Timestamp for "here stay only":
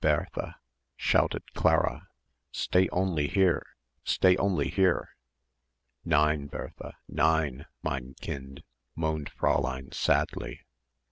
3.27-4.67